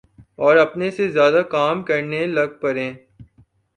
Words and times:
اوراپنے 0.37 0.89
سے 0.91 1.07
زیادہ 1.09 1.41
کام 1.49 1.83
کرنے 1.83 2.25
لگ 2.27 2.49
پڑیں۔ 2.61 2.93